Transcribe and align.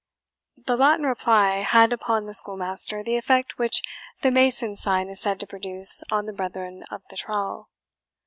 The 0.57 0.75
Latin 0.77 1.05
reply 1.05 1.57
had 1.59 1.93
upon 1.93 2.25
the 2.25 2.33
schoolmaster 2.33 3.03
the 3.03 3.17
effect 3.17 3.59
which 3.59 3.83
the 4.23 4.31
mason's 4.31 4.81
sign 4.81 5.09
is 5.09 5.21
said 5.21 5.39
to 5.41 5.45
produce 5.45 6.03
on 6.09 6.25
the 6.25 6.33
brethren 6.33 6.85
of 6.89 7.03
the 7.11 7.15
trowel. 7.15 7.69